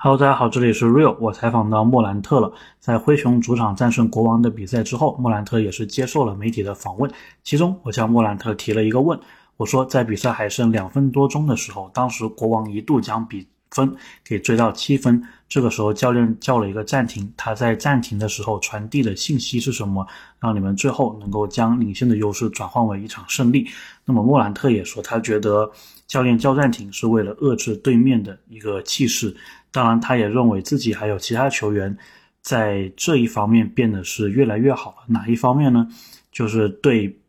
[0.00, 1.16] Hello，大家好，这里是 Real。
[1.18, 7.10] 我采访到莫兰特了，在灰熊主场战胜国王的比赛之后，莫兰特也是接受了媒体的访问。
[7.42, 9.18] 其中，我向莫兰特提了一个问，
[9.56, 13.92] 我说，在比赛还剩两分多钟的时候，当时国王一度将比分
[14.22, 20.06] 给追到七分，这个时候教练叫了一个暂停，他在暂停的时候传递的信息是什么，
[20.38, 23.66] 让你们最后能够将领先的优势转换为一场胜利？
[24.04, 25.68] 那么莫兰特也说，他觉得
[26.06, 29.36] 教练叫暂停是为了遏制对面的一个气势。
[29.70, 31.96] 当然，他也认为自己还有其他球员
[32.40, 34.96] 在这一方面变得是越来越好了。
[35.06, 35.86] 哪一方面呢？
[36.32, 37.20] 就是对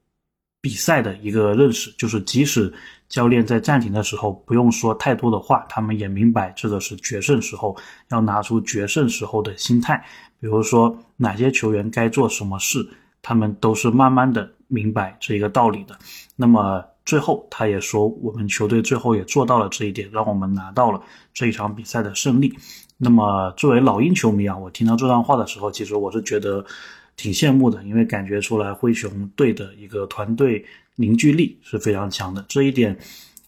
[0.62, 2.74] 比赛的一个认识，就是即使
[3.08, 7.76] 教练在暂停的时候不用说太多的话，他们也明白这个是决胜时候，
[8.10, 10.04] 要拿出决胜时候的心态。
[10.40, 12.88] 比如说哪些球员该做什么事，
[13.22, 15.98] 他们都是慢慢的明白这一个道理的。
[16.36, 16.84] 那么。
[17.10, 21.02] 最后，他也说，我们球队最后也做到了这一点，让我们拿到了
[21.34, 22.56] 这一场比赛的胜利。
[23.00, 26.64] 那么，作为老鹰球迷啊，我听到这段话的时候，其实我是觉得
[27.16, 30.64] 挺羡慕的，因为感觉出来灰熊队的一个团队
[30.98, 32.46] 凝聚力是非常强的。
[32.48, 32.96] 这一点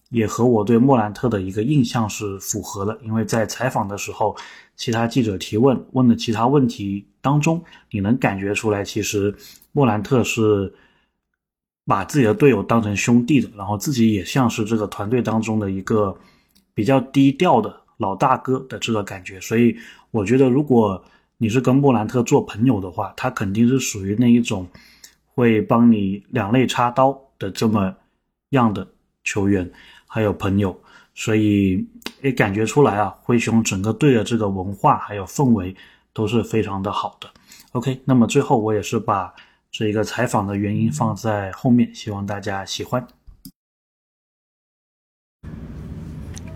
[0.09, 4.35] 也和我对莫兰特的一个印象是符合的，因为在采访的时候，
[4.75, 9.35] 其他记者提问问的其他问题当中，你能感觉出来，其实
[9.71, 10.73] 莫兰特是。
[11.85, 16.15] 把自己的队友当成兄弟的，然后自己也像是这个团队当中的一个
[16.73, 19.75] 比较低调的老大哥的这个感觉，所以
[20.11, 21.03] 我觉得如果
[21.37, 24.67] 你是跟莫兰特做朋友的话，他肯定是属于那一种
[25.33, 27.93] 会帮你两肋插刀的这么
[28.51, 28.87] 样的
[29.23, 29.69] 球员
[30.05, 30.79] 还有朋友，
[31.15, 31.83] 所以
[32.21, 35.75] 也感觉出来啊，灰熊整个队的这个文化还有氛围
[36.13, 37.27] 都是非常的好的。
[37.71, 39.33] OK，那么最后我也是把。
[39.70, 43.06] 这一个采访的原因放在后面，希望大家喜欢。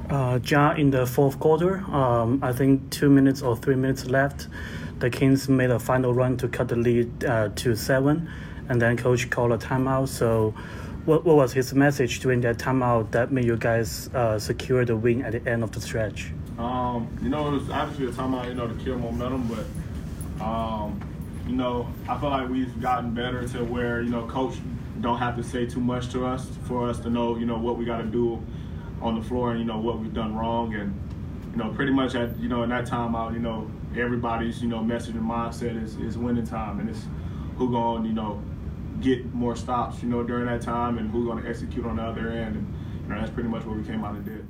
[0.08, 4.48] Uh, John, in the fourth quarter, um, I think two minutes or three minutes left,
[4.98, 8.26] the Kings made a final run to cut the lead uh, to seven,
[8.68, 10.08] and then coach called a timeout.
[10.08, 10.52] So,
[11.04, 14.96] what, what was his message during that timeout that made you guys uh, secure the
[14.96, 16.32] win at the end of the stretch?
[16.58, 21.00] Um, you know, it was obviously a timeout, you know, to kill momentum, but um,
[21.47, 24.55] you know, I feel like we've gotten better to where, you know, coach
[25.01, 27.77] don't have to say too much to us for us to know, you know, what
[27.77, 28.41] we got to do
[29.01, 30.73] on the floor and, you know, what we've done wrong.
[30.73, 30.99] And,
[31.51, 34.67] you know, pretty much at, you know, in that time out, you know, everybody's, you
[34.67, 36.79] know, message and mindset is, is winning time.
[36.79, 37.05] And it's
[37.57, 38.41] who going you know,
[39.01, 42.03] get more stops, you know, during that time and who's going to execute on the
[42.03, 42.55] other end.
[42.55, 42.73] And,
[43.03, 44.47] you know, that's pretty much what we came out and did.